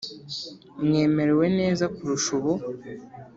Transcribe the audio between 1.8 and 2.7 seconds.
kurusha ubu